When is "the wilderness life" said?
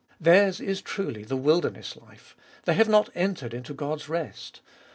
1.25-2.35